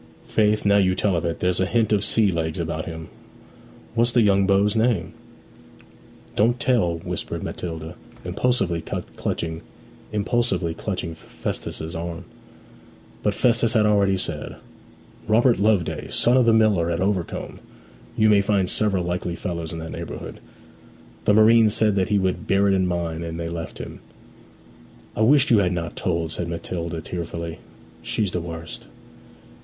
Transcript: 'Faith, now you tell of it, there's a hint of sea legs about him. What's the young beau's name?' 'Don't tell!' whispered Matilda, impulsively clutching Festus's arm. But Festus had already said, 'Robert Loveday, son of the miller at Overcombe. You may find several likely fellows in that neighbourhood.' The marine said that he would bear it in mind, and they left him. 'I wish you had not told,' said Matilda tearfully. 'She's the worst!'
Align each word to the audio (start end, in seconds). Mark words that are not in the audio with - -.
'Faith, 0.25 0.65
now 0.65 0.77
you 0.77 0.95
tell 0.95 1.15
of 1.15 1.25
it, 1.25 1.41
there's 1.41 1.59
a 1.59 1.65
hint 1.67 1.93
of 1.93 2.03
sea 2.03 2.31
legs 2.31 2.57
about 2.59 2.85
him. 2.87 3.07
What's 3.93 4.11
the 4.13 4.23
young 4.23 4.47
beau's 4.47 4.75
name?' 4.75 5.13
'Don't 6.35 6.59
tell!' 6.59 6.95
whispered 6.97 7.43
Matilda, 7.43 7.93
impulsively 8.25 8.81
clutching 8.81 9.61
Festus's 11.13 11.95
arm. 11.95 12.25
But 13.21 13.35
Festus 13.35 13.73
had 13.73 13.85
already 13.85 14.17
said, 14.17 14.55
'Robert 15.27 15.59
Loveday, 15.59 16.07
son 16.09 16.35
of 16.35 16.47
the 16.47 16.51
miller 16.51 16.89
at 16.89 16.99
Overcombe. 16.99 17.59
You 18.17 18.27
may 18.27 18.41
find 18.41 18.67
several 18.67 19.03
likely 19.03 19.35
fellows 19.35 19.71
in 19.71 19.77
that 19.77 19.91
neighbourhood.' 19.91 20.39
The 21.25 21.33
marine 21.35 21.69
said 21.69 21.93
that 21.95 22.09
he 22.09 22.17
would 22.17 22.47
bear 22.47 22.67
it 22.67 22.73
in 22.73 22.87
mind, 22.87 23.23
and 23.23 23.39
they 23.39 23.49
left 23.49 23.77
him. 23.77 23.99
'I 25.15 25.21
wish 25.21 25.51
you 25.51 25.59
had 25.59 25.73
not 25.73 25.95
told,' 25.95 26.31
said 26.31 26.47
Matilda 26.47 27.01
tearfully. 27.01 27.59
'She's 28.01 28.31
the 28.31 28.41
worst!' 28.41 28.87